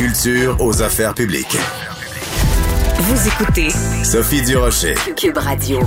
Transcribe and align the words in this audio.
Culture 0.00 0.56
aux 0.60 0.80
affaires 0.80 1.12
publiques. 1.12 1.58
Vous 3.00 3.28
écoutez 3.28 3.68
Sophie 4.02 4.40
Durocher. 4.40 4.94
Cube 5.14 5.36
Radio. 5.36 5.80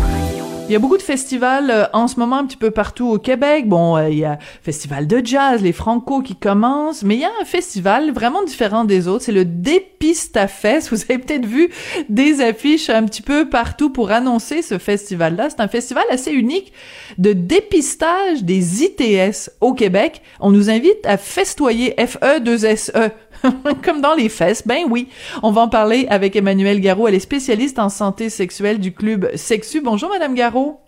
Il 0.70 0.72
y 0.72 0.76
a 0.76 0.80
beaucoup 0.80 0.98
de 0.98 1.02
festivals 1.02 1.72
euh, 1.72 1.86
en 1.94 2.08
ce 2.08 2.20
moment 2.20 2.38
un 2.38 2.46
petit 2.46 2.58
peu 2.58 2.70
partout 2.70 3.10
au 3.10 3.18
Québec. 3.18 3.68
Bon, 3.68 3.98
euh, 3.98 4.10
il 4.10 4.20
y 4.20 4.24
a 4.24 4.38
festival 4.62 5.08
de 5.08 5.20
jazz, 5.26 5.64
les 5.64 5.74
Franco 5.74 6.22
qui 6.22 6.36
commencent, 6.36 7.02
mais 7.02 7.16
il 7.16 7.22
y 7.22 7.26
a 7.26 7.32
un 7.42 7.46
festival 7.46 8.12
vraiment 8.12 8.44
différent 8.44 8.86
des 8.86 9.08
autres. 9.08 9.24
C'est 9.24 9.32
le 9.32 9.46
Dépistafest. 9.46 10.90
Vous 10.92 11.02
avez 11.10 11.18
peut-être 11.18 11.48
vu 11.48 11.70
des 12.08 12.40
affiches 12.40 12.92
un 12.92 13.06
petit 13.06 13.24
peu 13.24 13.50
partout 13.50 13.90
pour 13.90 14.12
annoncer 14.12 14.62
ce 14.62 14.78
festival-là. 14.78 15.50
C'est 15.50 15.60
un 15.60 15.68
festival 15.68 16.04
assez 16.12 16.32
unique 16.32 16.72
de 17.18 17.34
dépistage 17.34 18.44
des 18.44 18.84
ITS 18.84 19.50
au 19.60 19.74
Québec. 19.74 20.22
On 20.40 20.52
nous 20.52 20.70
invite 20.70 21.04
à 21.04 21.18
festoyer 21.18 21.96
FE2SE 21.98 23.12
comme 23.84 24.02
dans 24.02 24.14
les 24.14 24.30
fesses. 24.30 24.66
Ben 24.66 24.84
oui. 24.90 25.10
On 25.42 25.52
va 25.52 25.62
en 25.62 25.70
parler 25.70 26.08
avec 26.10 26.36
Emmanuelle 26.36 26.80
Garot. 26.80 27.08
Elle 27.08 27.16
est 27.16 27.20
spécialiste 27.20 27.80
en 27.80 27.90
santé 27.90 28.30
sexuelle 28.30 28.80
du 28.80 28.94
club 28.94 29.30
Sexu. 29.36 29.82
Bonjour, 29.82 30.10
Madame 30.10 30.36
Garot. 30.36 30.80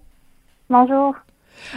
Bonjour. 0.70 1.16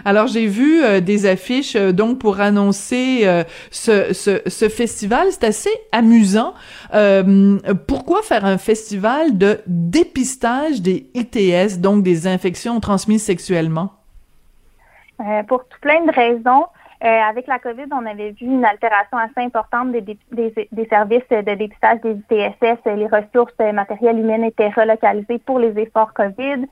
Alors 0.05 0.27
j'ai 0.27 0.47
vu 0.47 0.83
euh, 0.83 1.01
des 1.01 1.27
affiches 1.27 1.77
euh, 1.77 1.93
donc 1.93 2.19
pour 2.19 2.41
annoncer 2.41 3.21
euh, 3.25 3.45
ce, 3.71 4.13
ce, 4.13 4.43
ce, 4.47 4.69
festival. 4.69 5.29
C'est 5.31 5.45
assez 5.45 5.71
amusant. 5.93 6.55
pourquoi 7.87 8.23
faire 8.23 8.45
un 8.45 8.59
festival 8.59 9.39
de 9.39 9.61
dépistage 9.67 10.83
des 10.83 11.11
ITS, 11.15 11.81
donc 11.81 12.03
des 12.03 12.27
infections 12.27 12.81
transmises 12.81 13.25
sexuellement? 13.25 13.93
pour 15.49 15.65
tout 15.65 15.79
plein 15.81 16.05
de 16.07 16.13
raisons. 16.13 16.67
Euh, 17.05 17.07
avec 17.07 17.47
la 17.47 17.61
COVID, 17.61 17.87
on 17.93 18.05
avait 18.07 18.31
vu 18.33 18.47
une 18.47 18.65
altération 18.65 19.19
assez 19.19 19.41
importante 19.41 19.93
des, 19.93 20.01
des, 20.01 20.19
des, 20.33 20.87
services 20.89 21.29
de 21.31 21.55
dépistage 21.55 22.01
des 22.01 22.15
ITSS. 22.15 22.85
Les 22.87 23.07
ressources 23.07 23.57
matérielles 23.73 24.19
humaines 24.19 24.43
étaient 24.43 24.71
relocalisées 24.71 25.39
pour 25.39 25.61
les 25.61 25.79
efforts 25.79 26.13
COVID. 26.13 26.67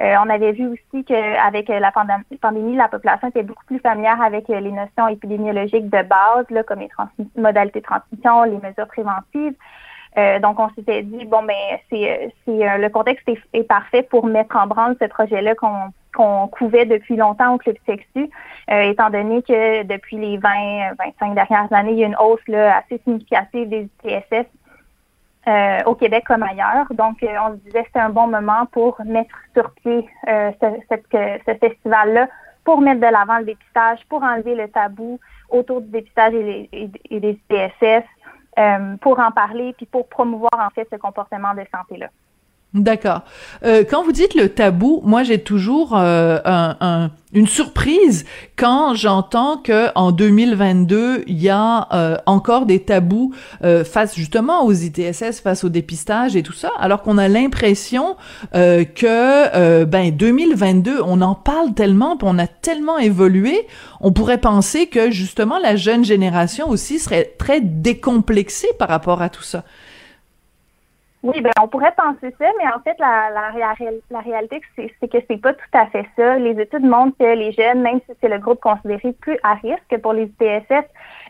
Euh, 0.00 0.14
on 0.24 0.30
avait 0.30 0.52
vu 0.52 0.66
aussi 0.66 1.04
qu'avec 1.04 1.68
la 1.68 1.92
pandémie, 1.92 2.76
la 2.76 2.88
population 2.88 3.28
était 3.28 3.44
beaucoup 3.44 3.64
plus 3.66 3.78
familière 3.78 4.20
avec 4.20 4.48
les 4.48 4.72
notions 4.72 5.06
épidémiologiques 5.08 5.90
de 5.90 6.02
base, 6.02 6.46
là, 6.50 6.64
comme 6.64 6.80
les 6.80 6.90
modalités 7.36 7.80
de 7.80 7.84
transmission, 7.84 8.42
les 8.44 8.58
mesures 8.58 8.86
préventives. 8.88 9.54
Euh, 10.16 10.40
donc, 10.40 10.58
on 10.58 10.70
s'était 10.70 11.02
dit, 11.02 11.24
bon, 11.26 11.44
ben, 11.44 11.78
c'est, 11.90 12.32
c'est 12.44 12.78
le 12.78 12.88
contexte 12.88 13.28
est, 13.52 13.62
parfait 13.62 14.02
pour 14.02 14.26
mettre 14.26 14.56
en 14.56 14.66
branle 14.66 14.96
ce 15.00 15.06
projet-là 15.06 15.54
qu'on 15.54 15.92
qu'on 16.14 16.48
couvait 16.48 16.86
depuis 16.86 17.16
longtemps 17.16 17.54
au 17.54 17.58
Club 17.58 17.76
Sexu, 17.86 18.30
euh, 18.70 18.82
étant 18.82 19.10
donné 19.10 19.42
que 19.42 19.82
depuis 19.84 20.16
les 20.16 20.38
20-25 20.38 21.34
dernières 21.34 21.72
années, 21.72 21.92
il 21.92 21.98
y 21.98 22.04
a 22.04 22.06
une 22.06 22.16
hausse 22.16 22.46
là, 22.48 22.78
assez 22.78 23.00
significative 23.04 23.68
des 23.68 23.88
ITSS 24.04 24.46
euh, 25.46 25.82
au 25.86 25.94
Québec 25.94 26.24
comme 26.26 26.42
ailleurs. 26.42 26.86
Donc, 26.90 27.22
euh, 27.22 27.28
on 27.46 27.52
se 27.52 27.56
disait 27.64 27.82
que 27.82 27.86
c'était 27.88 28.00
un 28.00 28.10
bon 28.10 28.26
moment 28.26 28.66
pour 28.72 29.00
mettre 29.04 29.34
sur 29.54 29.70
pied 29.82 30.08
ce, 30.26 31.54
festival-là, 31.60 32.28
pour 32.64 32.80
mettre 32.80 33.00
de 33.00 33.06
l'avant 33.06 33.38
le 33.38 33.44
dépistage, 33.44 34.00
pour 34.08 34.22
enlever 34.22 34.54
le 34.54 34.68
tabou 34.68 35.18
autour 35.48 35.80
du 35.80 35.88
dépistage 35.88 36.34
et, 36.34 36.90
des 37.10 37.40
ITSS, 37.50 38.04
pour 39.00 39.20
en 39.20 39.30
parler, 39.30 39.72
puis 39.74 39.86
pour 39.86 40.08
promouvoir 40.08 40.52
en 40.58 40.70
fait 40.70 40.86
ce 40.90 40.96
comportement 40.96 41.54
de 41.54 41.62
santé-là. 41.72 42.08
D'accord. 42.74 43.22
Euh, 43.64 43.82
quand 43.88 44.04
vous 44.04 44.12
dites 44.12 44.34
le 44.34 44.50
tabou, 44.50 45.00
moi 45.02 45.22
j'ai 45.22 45.38
toujours 45.38 45.96
euh, 45.96 46.38
un, 46.44 47.10
une 47.32 47.46
surprise 47.46 48.26
quand 48.56 48.94
j'entends 48.94 49.56
que 49.56 49.86
en 49.94 50.12
2022 50.12 51.24
il 51.26 51.42
y 51.42 51.48
a 51.48 51.88
euh, 51.94 52.18
encore 52.26 52.66
des 52.66 52.80
tabous 52.80 53.32
euh, 53.64 53.84
face 53.84 54.14
justement 54.14 54.66
aux 54.66 54.74
ITSS, 54.74 55.40
face 55.40 55.64
au 55.64 55.70
dépistage 55.70 56.36
et 56.36 56.42
tout 56.42 56.52
ça, 56.52 56.70
alors 56.78 57.00
qu'on 57.00 57.16
a 57.16 57.26
l'impression 57.28 58.16
que 58.52 59.84
ben 59.84 60.10
2022 60.10 61.00
on 61.02 61.22
en 61.22 61.34
parle 61.34 61.72
tellement, 61.72 62.18
puis 62.18 62.28
on 62.30 62.38
a 62.38 62.46
tellement 62.46 62.98
évolué, 62.98 63.66
on 64.02 64.12
pourrait 64.12 64.36
penser 64.36 64.88
que 64.88 65.10
justement 65.10 65.58
la 65.58 65.76
jeune 65.76 66.04
génération 66.04 66.68
aussi 66.68 66.98
serait 66.98 67.34
très 67.38 67.62
décomplexée 67.62 68.68
par 68.78 68.88
rapport 68.88 69.22
à 69.22 69.30
tout 69.30 69.42
ça. 69.42 69.64
Oui, 71.28 71.42
ben 71.42 71.50
on 71.60 71.68
pourrait 71.68 71.92
penser 71.94 72.34
ça, 72.38 72.46
mais 72.58 72.66
en 72.74 72.80
fait, 72.80 72.96
la, 72.98 73.28
la, 73.28 73.74
la, 74.10 74.20
réalité, 74.20 74.62
c'est 74.76 75.08
que 75.08 75.18
c'est 75.28 75.36
pas 75.36 75.52
tout 75.52 75.74
à 75.74 75.86
fait 75.88 76.06
ça. 76.16 76.38
Les 76.38 76.58
études 76.58 76.84
montrent 76.84 77.18
que 77.18 77.34
les 77.34 77.52
jeunes, 77.52 77.82
même 77.82 78.00
si 78.08 78.16
c'est 78.18 78.30
le 78.30 78.38
groupe 78.38 78.60
considéré 78.60 79.12
plus 79.12 79.36
à 79.42 79.54
risque 79.54 79.98
pour 80.00 80.14
les 80.14 80.24
ITSS, 80.24 80.86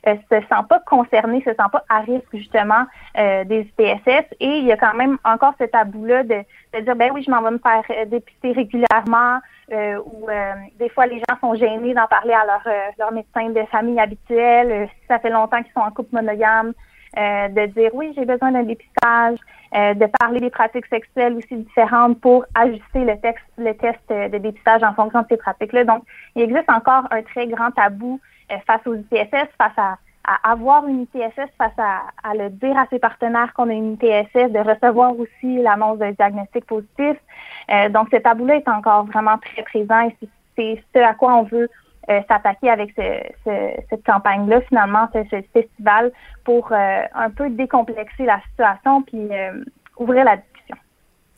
euh, 0.06 0.14
se 0.30 0.40
sent 0.40 0.62
pas 0.68 0.78
concernés, 0.86 1.40
se 1.40 1.50
sent 1.50 1.70
pas 1.72 1.82
à 1.88 1.98
risque 2.00 2.28
justement 2.32 2.84
euh, 3.18 3.42
des 3.42 3.62
ITSS. 3.76 4.26
Et 4.38 4.58
il 4.58 4.66
y 4.66 4.72
a 4.72 4.76
quand 4.76 4.94
même 4.94 5.18
encore 5.24 5.54
ce 5.58 5.64
tabou-là 5.64 6.22
de, 6.22 6.44
de, 6.74 6.80
dire, 6.80 6.94
ben 6.94 7.10
oui, 7.12 7.24
je 7.24 7.30
m'en 7.32 7.42
vais 7.42 7.50
me 7.50 7.58
faire 7.58 7.82
euh, 7.90 8.04
dépister 8.04 8.52
régulièrement, 8.52 9.40
euh, 9.72 9.98
ou 10.04 10.28
euh, 10.30 10.52
des 10.78 10.90
fois 10.90 11.06
les 11.06 11.18
gens 11.18 11.36
sont 11.40 11.56
gênés 11.56 11.94
d'en 11.94 12.06
parler 12.06 12.34
à 12.34 12.46
leur, 12.46 12.62
leur 13.00 13.10
médecin 13.10 13.50
de 13.50 13.66
famille 13.66 13.98
habituel, 13.98 14.88
ça 15.08 15.18
fait 15.18 15.30
longtemps 15.30 15.60
qu'ils 15.60 15.72
sont 15.72 15.80
en 15.80 15.90
couple 15.90 16.14
monogame. 16.14 16.72
Euh, 17.16 17.48
de 17.48 17.66
dire 17.66 17.90
oui, 17.94 18.12
j'ai 18.16 18.24
besoin 18.24 18.52
d'un 18.52 18.64
dépistage, 18.64 19.38
euh, 19.74 19.94
de 19.94 20.06
parler 20.18 20.40
des 20.40 20.50
pratiques 20.50 20.86
sexuelles 20.86 21.34
aussi 21.34 21.56
différentes 21.56 22.20
pour 22.20 22.44
ajuster 22.54 23.04
le, 23.04 23.18
texte, 23.18 23.44
le 23.56 23.72
test 23.74 23.98
de 24.08 24.38
dépistage 24.38 24.82
en 24.82 24.92
fonction 24.92 25.22
de 25.22 25.26
ces 25.30 25.36
pratiques-là. 25.38 25.84
Donc, 25.84 26.02
il 26.36 26.42
existe 26.42 26.68
encore 26.68 27.04
un 27.10 27.22
très 27.22 27.46
grand 27.46 27.70
tabou 27.70 28.20
euh, 28.52 28.56
face 28.66 28.86
aux 28.86 28.94
ITSS, 28.94 29.48
face 29.56 29.78
à, 29.78 29.98
avoir 30.44 30.86
une 30.86 31.02
ITSS, 31.02 31.50
face 31.56 31.72
à, 31.78 32.34
le 32.34 32.50
dire 32.50 32.76
à 32.76 32.86
ses 32.90 32.98
partenaires 32.98 33.54
qu'on 33.54 33.70
a 33.70 33.72
une 33.72 33.94
ITSS, 33.94 34.52
de 34.52 34.58
recevoir 34.58 35.18
aussi 35.18 35.62
l'annonce 35.62 35.98
d'un 35.98 36.12
diagnostic 36.12 36.66
positif. 36.66 37.16
donc, 37.88 38.08
ce 38.12 38.18
tabou-là 38.18 38.56
est 38.56 38.68
encore 38.68 39.06
vraiment 39.06 39.38
très 39.38 39.62
présent 39.62 40.02
et 40.02 40.28
c'est 40.54 40.82
ce 40.94 41.00
à 41.00 41.14
quoi 41.14 41.34
on 41.34 41.44
veut 41.44 41.70
euh, 42.10 42.20
s'attaquer 42.28 42.70
avec 42.70 42.94
cette 42.94 44.04
campagne-là, 44.04 44.60
finalement, 44.62 45.08
ce, 45.12 45.42
festival, 45.52 46.10
pour 46.44 46.72
euh, 46.72 47.02
un 47.14 47.30
peu 47.30 47.50
décomplexer 47.50 48.24
la 48.24 48.40
situation 48.50 49.02
puis 49.02 49.28
euh, 49.30 49.62
ouvrir 49.98 50.24
la 50.24 50.38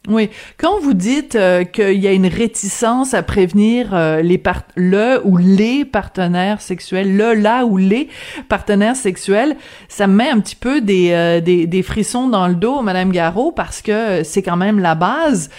oui. 0.08 0.30
Quand 0.56 0.80
vous 0.80 0.94
dites 0.94 1.36
euh, 1.36 1.62
qu'il 1.62 2.00
y 2.00 2.08
a 2.08 2.12
une 2.12 2.26
réticence 2.26 3.12
à 3.12 3.22
prévenir 3.22 3.94
euh, 3.94 4.22
les 4.22 4.38
part 4.38 4.62
le 4.74 5.20
ou 5.24 5.36
les 5.36 5.84
partenaires 5.84 6.62
sexuels, 6.62 7.14
le, 7.18 7.34
là 7.34 7.66
ou 7.66 7.76
les 7.76 8.08
partenaires 8.48 8.96
sexuels, 8.96 9.56
ça 9.88 10.06
me 10.06 10.14
met 10.14 10.30
un 10.30 10.40
petit 10.40 10.56
peu 10.56 10.80
des, 10.80 11.12
euh, 11.12 11.40
des, 11.42 11.66
des, 11.66 11.82
frissons 11.82 12.28
dans 12.28 12.48
le 12.48 12.54
dos, 12.54 12.80
Madame 12.80 13.12
Garot, 13.12 13.52
parce 13.52 13.82
que 13.82 14.22
c'est 14.22 14.42
quand 14.42 14.56
même 14.56 14.78
la 14.78 14.94
base. 14.94 15.50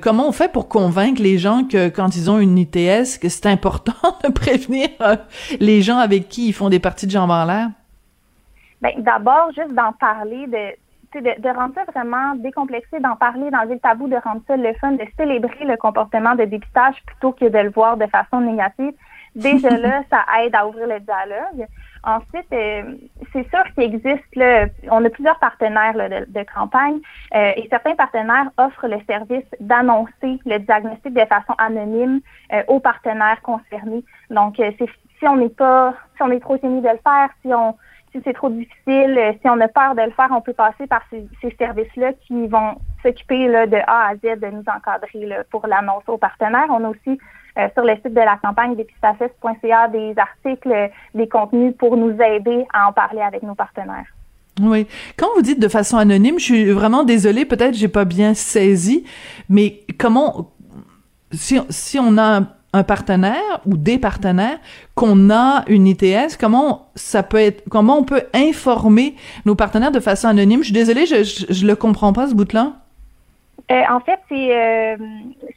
comment 0.00 0.26
on 0.26 0.32
fait 0.32 0.50
pour 0.50 0.68
convaincre 0.68 1.20
les 1.20 1.36
gens 1.36 1.64
que 1.64 1.90
quand 1.90 2.16
ils 2.16 2.30
ont 2.30 2.38
une 2.38 2.56
ITS, 2.56 3.18
que 3.20 3.28
c'est 3.28 3.46
important 3.46 4.16
de 4.24 4.30
prévenir 4.32 4.88
les 5.60 5.82
gens 5.82 5.98
avec 5.98 6.28
qui 6.30 6.48
ils 6.48 6.54
font 6.54 6.70
des 6.70 6.80
parties 6.80 7.06
de 7.06 7.10
jambes 7.10 7.30
en 7.30 7.44
l'air? 7.44 7.68
Ben, 8.80 8.92
d'abord, 8.98 9.50
juste 9.54 9.74
d'en 9.74 9.92
parler, 9.92 10.46
de 10.46 10.85
de, 11.20 11.40
de, 11.40 11.48
rendre 11.48 11.74
ça 11.74 11.84
vraiment 11.84 12.34
décomplexé, 12.36 13.00
d'en 13.00 13.16
parler, 13.16 13.50
d'enlever 13.50 13.74
le 13.74 13.80
tabou, 13.80 14.08
de 14.08 14.16
rendre 14.16 14.42
ça 14.46 14.56
le 14.56 14.72
fun, 14.74 14.92
de 14.92 15.04
célébrer 15.16 15.64
le 15.64 15.76
comportement 15.76 16.34
de 16.34 16.44
dépistage 16.44 16.96
plutôt 17.06 17.32
que 17.32 17.46
de 17.46 17.58
le 17.58 17.70
voir 17.70 17.96
de 17.96 18.06
façon 18.06 18.40
négative. 18.40 18.92
Déjà 19.34 19.70
là, 19.78 20.02
ça 20.10 20.24
aide 20.40 20.54
à 20.54 20.66
ouvrir 20.66 20.86
le 20.86 21.00
dialogue. 21.00 21.66
Ensuite, 22.02 22.46
euh, 22.52 22.94
c'est 23.32 23.48
sûr 23.50 23.64
qu'il 23.74 23.84
existe, 23.84 24.36
là, 24.36 24.66
on 24.90 25.04
a 25.04 25.10
plusieurs 25.10 25.38
partenaires 25.40 25.94
de, 25.94 26.46
campagne 26.54 27.00
euh, 27.34 27.52
et 27.56 27.66
certains 27.68 27.96
partenaires 27.96 28.48
offrent 28.58 28.86
le 28.86 28.98
service 29.08 29.44
d'annoncer 29.58 30.38
le 30.46 30.58
diagnostic 30.58 31.12
de 31.12 31.24
façon 31.24 31.54
anonyme 31.58 32.20
euh, 32.52 32.62
aux 32.68 32.78
partenaires 32.78 33.42
concernés. 33.42 34.04
Donc, 34.30 34.56
si 34.56 35.26
on 35.26 35.36
n'est 35.36 35.48
pas, 35.48 35.94
si 36.16 36.22
on 36.22 36.30
est 36.30 36.40
trop 36.40 36.56
timide 36.58 36.84
de 36.84 36.90
le 36.90 37.00
faire, 37.02 37.28
si 37.42 37.52
on 37.52 37.74
si 38.16 38.22
c'est 38.24 38.32
trop 38.32 38.48
difficile, 38.48 39.18
si 39.40 39.48
on 39.48 39.60
a 39.60 39.68
peur 39.68 39.94
de 39.94 40.02
le 40.02 40.10
faire, 40.10 40.28
on 40.30 40.40
peut 40.40 40.52
passer 40.52 40.86
par 40.86 41.02
ces, 41.10 41.26
services-là 41.58 42.12
qui 42.26 42.46
vont 42.46 42.76
s'occuper 43.02 43.46
de 43.46 43.76
A 43.86 44.08
à 44.08 44.14
Z 44.14 44.40
de 44.40 44.46
nous 44.48 44.64
encadrer 44.66 45.36
pour 45.50 45.66
l'annonce 45.66 46.04
aux 46.06 46.18
partenaires. 46.18 46.66
On 46.70 46.84
a 46.84 46.88
aussi 46.88 47.18
euh, 47.58 47.68
sur 47.74 47.84
le 47.84 47.94
site 47.96 48.14
de 48.14 48.20
la 48.20 48.36
campagne 48.36 48.76
dépistafest.ca 48.76 49.88
des 49.88 50.14
articles, 50.16 50.90
des 51.14 51.28
contenus 51.28 51.74
pour 51.78 51.96
nous 51.96 52.12
aider 52.20 52.66
à 52.72 52.88
en 52.88 52.92
parler 52.92 53.20
avec 53.20 53.42
nos 53.42 53.54
partenaires. 53.54 54.06
Oui. 54.60 54.86
Quand 55.18 55.28
vous 55.36 55.42
dites 55.42 55.60
de 55.60 55.68
façon 55.68 55.98
anonyme, 55.98 56.38
je 56.38 56.44
suis 56.44 56.70
vraiment 56.72 57.04
désolée, 57.04 57.44
peut-être 57.44 57.74
j'ai 57.74 57.88
pas 57.88 58.06
bien 58.06 58.32
saisi, 58.32 59.04
mais 59.50 59.80
comment 59.98 60.50
si, 61.32 61.60
si 61.68 61.98
on 61.98 62.16
a 62.16 62.40
un, 62.76 62.84
partenaire 62.84 63.60
ou 63.66 63.76
des 63.76 63.98
partenaires 63.98 64.58
qu'on 64.94 65.30
a 65.30 65.64
une 65.68 65.86
ITS, 65.86 66.36
comment 66.38 66.88
ça 66.94 67.22
peut 67.22 67.40
être 67.40 67.64
comment 67.68 67.98
on 67.98 68.04
peut 68.04 68.22
informer 68.34 69.14
nos 69.44 69.54
partenaires 69.54 69.92
de 69.92 70.00
façon 70.00 70.28
anonyme? 70.28 70.60
Je 70.60 70.66
suis 70.66 70.74
désolée, 70.74 71.06
je 71.06 71.24
je, 71.24 71.52
je 71.52 71.66
le 71.66 71.76
comprends 71.76 72.12
pas 72.12 72.28
ce 72.28 72.34
bout-là. 72.34 72.72
Euh, 73.70 73.82
en 73.90 73.98
fait, 73.98 74.20
euh, 74.30 74.96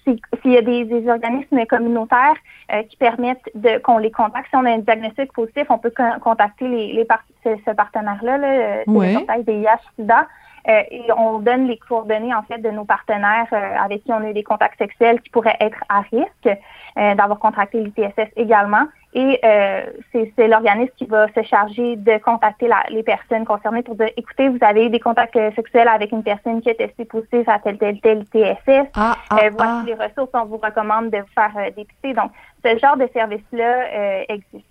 c'est 0.03 0.15
s'il 0.41 0.51
y 0.51 0.57
a 0.57 0.61
des, 0.63 0.83
des 0.85 1.07
organismes 1.07 1.63
communautaires 1.67 2.35
euh, 2.73 2.81
qui 2.83 2.97
permettent 2.97 3.49
de 3.53 3.77
qu'on 3.79 3.99
les 3.99 4.09
contacte. 4.09 4.47
Si 4.49 4.55
on 4.55 4.65
a 4.65 4.71
un 4.71 4.79
diagnostic 4.79 5.31
positif, 5.31 5.65
on 5.69 5.77
peut 5.77 5.93
contacter 6.21 6.67
les, 6.67 6.93
les 6.93 7.07
ce, 7.43 7.71
partenaire-là, 7.71 8.37
là, 8.39 8.83
oui. 8.87 9.13
le 9.13 9.43
des 9.43 9.61
IH-SIDA. 9.61 10.27
Et 10.69 11.03
on 11.17 11.39
donne 11.39 11.67
les 11.67 11.77
coordonnées 11.77 12.33
en 12.33 12.43
fait 12.43 12.59
de 12.59 12.69
nos 12.69 12.85
partenaires 12.85 13.47
avec 13.51 14.03
qui 14.03 14.13
on 14.13 14.23
a 14.23 14.29
eu 14.29 14.33
des 14.33 14.43
contacts 14.43 14.77
sexuels 14.77 15.19
qui 15.21 15.29
pourraient 15.29 15.57
être 15.59 15.79
à 15.89 16.01
risque 16.01 16.49
d'avoir 16.95 17.39
contracté 17.39 17.81
l'ITSS 17.81 18.31
également. 18.35 18.85
Et 19.13 19.39
euh, 19.43 19.85
c'est 20.11 20.47
l'organisme 20.47 20.93
qui 20.95 21.05
va 21.05 21.27
se 21.33 21.41
charger 21.41 21.95
de 21.95 22.19
contacter 22.19 22.67
la, 22.67 22.83
les 22.89 23.01
personnes 23.01 23.43
concernées 23.43 23.81
pour 23.81 23.95
dire, 23.95 24.09
écoutez, 24.15 24.49
vous 24.49 24.59
avez 24.61 24.85
eu 24.85 24.89
des 24.91 24.99
contacts 24.99 25.35
euh, 25.35 25.51
sexuels 25.55 25.87
avec 25.87 26.11
une 26.11 26.21
personne 26.21 26.61
qui 26.61 26.69
a 26.69 26.75
testé 26.75 27.05
positif 27.05 27.49
à 27.49 27.57
tel, 27.57 27.79
tel, 27.79 27.99
tel 28.01 28.23
TSS. 28.25 28.89
Ah, 28.95 29.15
ah, 29.31 29.37
euh, 29.43 29.49
voici 29.51 29.71
ah. 29.71 29.83
les 29.87 29.93
ressources, 29.95 30.29
on 30.33 30.45
vous 30.45 30.57
recommande 30.57 31.09
de 31.09 31.17
vous 31.17 31.33
faire 31.33 31.51
euh, 31.57 31.71
dépister. 31.75 32.13
Donc, 32.13 32.31
ce 32.63 32.77
genre 32.77 32.97
de 32.97 33.09
service-là 33.11 33.85
euh, 33.93 34.23
existe. 34.29 34.65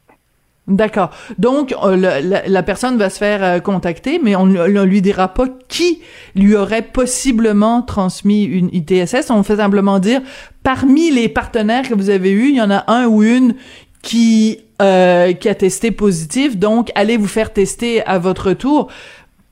D'accord. 0.68 1.10
Donc 1.38 1.74
la, 1.82 2.20
la, 2.20 2.62
personne 2.62 2.98
va 2.98 3.10
se 3.10 3.18
faire 3.18 3.62
contacter, 3.62 4.20
mais 4.22 4.36
on 4.36 4.46
ne 4.46 4.82
lui 4.82 5.00
dira 5.00 5.28
pas 5.28 5.46
qui 5.68 6.02
lui 6.36 6.54
aurait 6.54 6.82
possiblement 6.82 7.82
transmis 7.82 8.44
une 8.44 8.68
ITSS. 8.72 9.30
On 9.30 9.42
fait 9.42 9.56
simplement 9.56 9.98
dire 9.98 10.20
parmi 10.62 11.10
les 11.10 11.30
partenaires 11.30 11.88
que 11.88 11.94
vous 11.94 12.10
avez 12.10 12.30
eus, 12.30 12.50
il 12.50 12.56
y 12.56 12.60
en 12.60 12.70
a 12.70 12.84
un 12.92 13.06
ou 13.06 13.22
une 13.22 13.54
qui 14.02 14.60
euh, 14.80 15.32
qui 15.32 15.48
a 15.48 15.54
testé 15.54 15.90
positif. 15.90 16.56
Donc, 16.56 16.92
allez 16.94 17.16
vous 17.16 17.26
faire 17.26 17.52
tester 17.52 18.04
à 18.06 18.18
votre 18.18 18.52
tour 18.52 18.88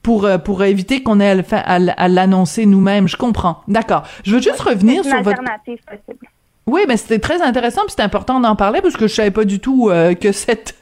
pour 0.03 0.25
euh, 0.25 0.39
pour 0.39 0.63
éviter 0.63 1.03
qu'on 1.03 1.19
ait 1.19 1.43
à, 1.53 2.09
l'annoncer 2.09 2.65
nous-mêmes. 2.65 3.09
Je 3.09 3.17
comprends. 3.17 3.63
D'accord. 3.67 4.05
Je 4.25 4.37
veux 4.37 4.41
juste 4.41 4.61
revenir 4.61 5.05
sur 5.05 5.21
votre 5.23 5.43
possible. 5.43 6.29
Oui, 6.67 6.81
mais 6.89 6.97
c'était 6.97 7.21
très 7.21 7.41
intéressant, 7.43 7.83
puis 7.83 7.95
c'est 7.97 8.03
important 8.03 8.41
d'en 8.41 8.57
parler 8.57 8.81
parce 8.81 8.97
que 8.97 9.07
je 9.07 9.15
savais 9.15 9.31
pas 9.31 9.45
du 9.45 9.61
tout 9.61 9.89
euh, 9.89 10.15
que 10.15 10.33
cette 10.33 10.75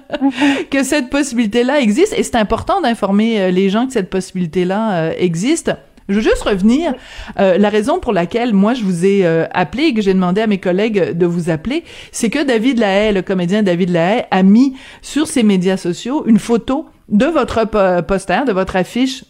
que 0.70 0.84
cette 0.84 1.10
possibilité-là 1.10 1.80
existe 1.80 2.14
et 2.16 2.22
c'est 2.22 2.36
important 2.36 2.80
d'informer 2.80 3.40
euh, 3.40 3.50
les 3.50 3.68
gens 3.68 3.86
que 3.86 3.92
cette 3.92 4.10
possibilité-là 4.10 5.12
existe. 5.18 5.72
Je 6.08 6.14
veux 6.14 6.20
juste 6.20 6.42
revenir. 6.42 6.94
Euh, 7.38 7.58
la 7.58 7.68
raison 7.68 7.98
pour 7.98 8.12
laquelle 8.12 8.54
moi 8.54 8.74
je 8.74 8.84
vous 8.84 9.04
ai 9.04 9.26
euh, 9.26 9.46
appelé 9.52 9.84
et 9.84 9.94
que 9.94 10.02
j'ai 10.02 10.14
demandé 10.14 10.40
à 10.40 10.46
mes 10.46 10.58
collègues 10.58 11.16
de 11.16 11.26
vous 11.26 11.50
appeler, 11.50 11.84
c'est 12.12 12.30
que 12.30 12.44
David 12.44 12.78
Lahaye, 12.78 13.12
le 13.12 13.22
comédien 13.22 13.62
David 13.62 13.90
Lahaye, 13.90 14.24
a 14.30 14.42
mis 14.42 14.76
sur 15.02 15.26
ses 15.26 15.42
médias 15.42 15.76
sociaux 15.76 16.24
une 16.26 16.38
photo 16.38 16.86
de 17.08 17.26
votre 17.26 17.64
poster, 18.02 18.44
de 18.44 18.52
votre 18.52 18.76
affiche 18.76 19.24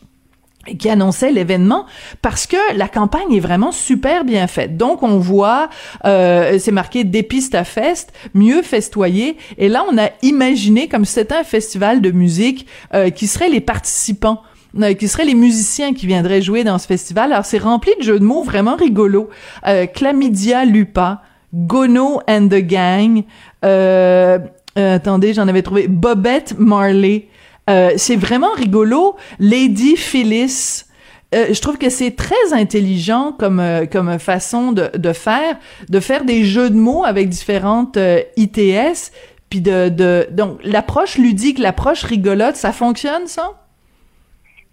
qui 0.78 0.88
annonçait 0.88 1.30
l'événement 1.30 1.86
parce 2.22 2.46
que 2.46 2.56
la 2.76 2.88
campagne 2.88 3.32
est 3.32 3.40
vraiment 3.40 3.72
super 3.72 4.24
bien 4.24 4.46
faite. 4.46 4.76
Donc 4.76 5.02
on 5.02 5.18
voit, 5.18 5.68
euh, 6.04 6.58
c'est 6.58 6.72
marqué 6.72 7.04
Dépiste 7.04 7.62
Fest, 7.64 8.12
mieux 8.34 8.62
festoyer. 8.62 9.36
Et 9.58 9.68
là 9.68 9.84
on 9.90 9.98
a 9.98 10.10
imaginé 10.22 10.88
comme 10.88 11.04
si 11.04 11.14
c'était 11.14 11.36
un 11.36 11.44
festival 11.44 12.00
de 12.00 12.10
musique 12.10 12.66
euh, 12.94 13.10
qui 13.10 13.26
seraient 13.26 13.48
les 13.48 13.60
participants 13.60 14.42
euh, 14.80 14.94
qui 14.94 15.08
seraient 15.08 15.24
les 15.24 15.34
musiciens 15.34 15.94
qui 15.94 16.06
viendraient 16.06 16.42
jouer 16.42 16.64
dans 16.64 16.78
ce 16.78 16.86
festival. 16.86 17.32
Alors 17.32 17.46
c'est 17.46 17.58
rempli 17.58 17.92
de 17.98 18.04
jeux 18.04 18.18
de 18.18 18.24
mots 18.24 18.42
vraiment 18.42 18.76
rigolos. 18.76 19.30
Euh, 19.66 19.86
Chlamydia 19.86 20.64
Lupa, 20.64 21.22
Gono 21.54 22.20
and 22.28 22.48
the 22.48 22.60
Gang, 22.60 23.24
euh 23.64 24.38
attendez, 24.76 25.32
j'en 25.32 25.48
avais 25.48 25.62
trouvé 25.62 25.88
Bobette 25.88 26.54
Marley. 26.58 27.28
C'est 27.68 28.16
vraiment 28.16 28.52
rigolo. 28.52 29.16
Lady 29.38 29.96
Phyllis. 29.96 30.84
je 31.32 31.60
trouve 31.60 31.78
que 31.78 31.90
c'est 31.90 32.14
très 32.14 32.52
intelligent 32.52 33.32
comme 33.32 33.62
comme 33.90 34.18
façon 34.18 34.72
de, 34.72 34.90
de 34.96 35.12
faire 35.12 35.56
de 35.88 36.00
faire 36.00 36.24
des 36.24 36.44
jeux 36.44 36.70
de 36.70 36.76
mots 36.76 37.04
avec 37.04 37.28
différentes 37.28 37.98
ITS 38.36 39.12
puis 39.50 39.60
de, 39.60 39.88
de 39.88 40.28
donc 40.30 40.60
l'approche 40.62 41.18
ludique 41.18 41.58
l'approche 41.58 42.04
rigolote 42.04 42.56
ça 42.56 42.72
fonctionne 42.72 43.26
ça? 43.26 43.52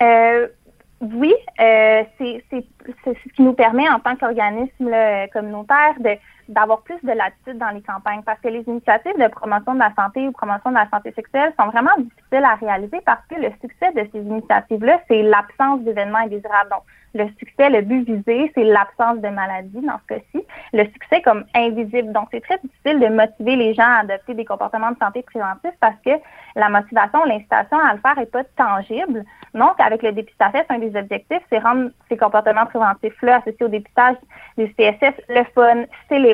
Euh, 0.01 0.47
oui, 1.01 1.33
euh, 1.59 2.03
c'est 2.17 2.43
ce 2.51 3.35
qui 3.35 3.41
nous 3.41 3.53
permet 3.53 3.89
en 3.89 3.99
tant 3.99 4.15
qu'organisme 4.15 4.95
communautaire 5.33 5.95
de 5.99 6.11
d'avoir 6.49 6.81
plus 6.81 6.99
de 7.03 7.11
latitude 7.11 7.57
dans 7.57 7.69
les 7.69 7.81
campagnes 7.81 8.21
parce 8.23 8.39
que 8.39 8.47
les 8.47 8.63
initiatives 8.67 9.17
de 9.17 9.27
promotion 9.27 9.73
de 9.73 9.79
la 9.79 9.93
santé 9.95 10.27
ou 10.27 10.31
promotion 10.31 10.69
de 10.69 10.75
la 10.75 10.89
santé 10.89 11.11
sexuelle 11.13 11.53
sont 11.59 11.67
vraiment 11.67 11.95
difficiles 11.97 12.43
à 12.43 12.55
réaliser 12.55 13.01
parce 13.05 13.25
que 13.27 13.35
le 13.35 13.51
succès 13.61 13.91
de 13.93 14.07
ces 14.11 14.19
initiatives-là, 14.19 15.01
c'est 15.07 15.23
l'absence 15.23 15.81
d'événements 15.81 16.19
indésirables. 16.19 16.69
Donc, 16.71 16.83
le 17.15 17.27
succès, 17.37 17.69
le 17.69 17.81
but 17.81 18.03
visé, 18.05 18.51
c'est 18.55 18.63
l'absence 18.63 19.19
de 19.19 19.27
maladie 19.27 19.81
dans 19.81 19.99
ce 19.99 20.15
cas-ci. 20.15 20.43
Le 20.73 20.83
succès 20.85 21.21
comme 21.21 21.45
invisible. 21.53 22.11
Donc, 22.11 22.29
c'est 22.31 22.41
très 22.41 22.57
difficile 22.57 22.99
de 22.99 23.07
motiver 23.07 23.55
les 23.55 23.73
gens 23.75 23.83
à 23.83 23.99
adopter 23.99 24.33
des 24.33 24.45
comportements 24.45 24.91
de 24.91 24.97
santé 24.97 25.21
préventifs 25.21 25.77
parce 25.79 25.95
que 26.03 26.11
la 26.55 26.69
motivation, 26.69 27.23
l'incitation 27.25 27.77
à 27.77 27.93
le 27.93 27.99
faire 27.99 28.17
est 28.17 28.31
pas 28.31 28.43
tangible. 28.57 29.23
Donc, 29.53 29.79
avec 29.79 30.01
le 30.01 30.11
dépistage, 30.11 30.65
un 30.69 30.79
des 30.79 30.95
objectifs, 30.95 31.43
c'est 31.51 31.59
rendre 31.59 31.91
ces 32.09 32.17
comportements 32.17 32.65
préventifs-là 32.65 33.37
associés 33.37 33.65
au 33.65 33.69
dépistage 33.69 34.15
des 34.57 34.69
CSS 34.69 35.13
le 35.29 35.43
fun, 35.53 35.83
célébrer. 36.09 36.32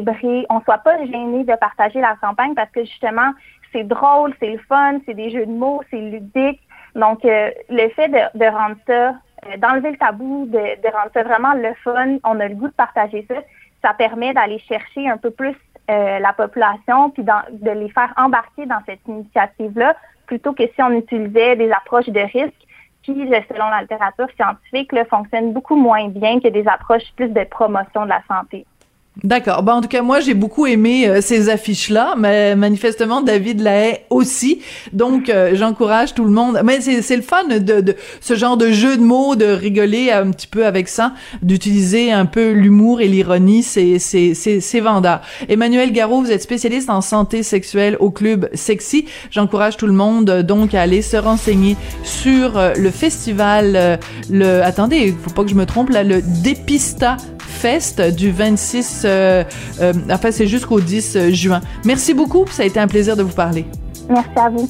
On 0.50 0.62
soit 0.62 0.78
pas 0.80 0.98
gêné 1.06 1.44
de 1.44 1.56
partager 1.56 2.02
la 2.02 2.16
campagne 2.22 2.54
parce 2.56 2.72
que 2.72 2.84
justement, 2.84 3.32
c'est 3.72 3.84
drôle, 3.84 4.34
c'est 4.40 4.52
le 4.52 4.60
fun, 4.60 5.00
c'est 5.06 5.14
des 5.14 5.30
jeux 5.30 5.46
de 5.46 5.52
mots, 5.52 5.82
c'est 5.90 6.00
ludique. 6.00 6.60
Donc, 6.96 7.24
euh, 7.26 7.52
le 7.70 7.90
fait 7.90 8.10
de, 8.10 8.46
rendre 8.46 8.78
ça 8.88 9.10
euh, 9.46 9.58
d'enlever 9.58 9.92
le 9.92 9.98
tabou, 9.98 10.48
de, 10.48 10.92
rendre 10.92 11.12
ça 11.14 11.24
vraiment 11.24 11.54
le 11.54 11.74
fun, 11.84 12.18
on 12.24 12.40
a 12.40 12.48
le 12.48 12.56
goût 12.56 12.68
de 12.68 12.74
partager 12.74 13.26
ça, 13.28 13.36
ça 13.84 13.94
permet 13.94 14.34
d'aller 14.34 14.60
chercher 14.60 15.08
un 15.10 15.18
peu 15.18 15.32
plus 15.32 15.56
euh, 15.92 16.20
la 16.20 16.34
population, 16.34 17.10
puis 17.12 17.24
de 17.24 17.72
les 17.72 17.90
faire 17.90 18.14
embarquer 18.18 18.66
dans 18.66 18.82
cette 18.86 19.08
initiative-là, 19.08 19.96
plutôt 20.26 20.54
que 20.54 20.64
si 20.64 20.82
on 20.82 20.92
utilisait 20.92 21.56
des 21.56 21.72
approches 21.72 22.10
de 22.10 22.20
risque 22.20 22.68
qui, 23.04 23.14
selon 23.14 23.70
la 23.70 23.82
littérature 23.82 24.28
scientifique, 24.36 24.92
fonctionnent 25.10 25.54
beaucoup 25.54 25.76
moins 25.76 26.10
bien 26.10 26.40
que 26.40 26.50
des 26.50 26.68
approches 26.68 27.12
plus 27.16 27.30
de 27.30 27.44
promotion 27.46 28.04
de 28.04 28.10
la 28.10 28.22
santé. 28.28 28.66
D'accord. 29.24 29.64
Bon, 29.64 29.74
en 29.74 29.82
tout 29.82 29.90
cas, 29.90 30.02
moi, 30.02 30.22
j'ai 30.22 30.34
beaucoup 30.34 30.66
aimé 30.66 31.08
euh, 31.08 31.20
ces 31.22 31.50
affiches-là, 31.50 32.16
mais 32.18 32.56
manifestement, 32.56 33.22
David 33.22 33.60
Lahaye 33.60 34.00
aussi. 34.10 34.62
Donc, 34.94 35.30
euh, 35.30 35.52
j'encourage 35.56 36.14
tout 36.14 36.24
le 36.24 36.32
monde. 36.32 36.62
Mais 36.64 36.80
c'est 36.80 37.16
le 37.16 37.22
fun 37.22 37.44
de, 37.44 37.82
de, 37.82 37.96
ce 38.22 38.36
genre 38.36 38.56
de 38.56 38.72
jeu 38.72 38.96
de 38.96 39.02
mots, 39.02 39.36
de 39.36 39.46
rigoler 39.46 40.12
un 40.12 40.32
petit 40.32 40.48
peu 40.48 40.66
avec 40.66 40.88
ça, 40.88 41.14
d'utiliser 41.42 42.12
un 42.12 42.26
peu 42.26 42.52
l'humour 42.52 43.02
et 43.02 43.08
l'ironie. 43.08 43.64
C'est 43.64 44.00
c'est 44.00 44.80
vendeur. 44.80 45.22
Emmanuel 45.50 45.92
Garot, 45.92 46.22
vous 46.22 46.32
êtes 46.32 46.42
spécialiste 46.42 46.90
en 46.90 47.02
santé 47.02 47.44
sexuelle 47.44 47.98
au 48.00 48.12
club 48.12 48.50
Sexy. 48.54 49.06
J'encourage 49.32 49.76
tout 49.76 49.88
le 49.88 49.94
monde 49.94 50.42
donc 50.44 50.74
à 50.74 50.82
aller 50.82 51.02
se 51.02 51.18
renseigner 51.18 51.76
sur 52.04 52.58
euh, 52.58 52.74
le 52.78 52.92
festival. 52.92 54.00
le 54.30 54.62
attendez, 54.62 55.14
faut 55.22 55.32
pas 55.32 55.44
que 55.44 55.50
je 55.50 55.56
me 55.56 55.66
trompe 55.66 55.90
là, 55.90 56.04
le 56.04 56.22
Dépista 56.22 57.18
Fest 57.60 58.00
du 58.00 58.32
26, 58.32 59.02
euh, 59.04 59.44
euh, 59.82 59.92
enfin 60.10 60.32
c'est 60.32 60.48
jusqu'au 60.48 60.80
10 60.80 61.32
juin. 61.32 61.60
Merci 61.84 62.14
beaucoup, 62.14 62.46
ça 62.50 62.64
a 62.64 62.66
été 62.66 62.80
un 62.80 62.88
plaisir 62.88 63.18
de 63.18 63.24
vous 63.24 63.34
parler. 63.34 63.66
Merci 64.10 64.30
à 64.38 64.50
vous. 64.50 64.70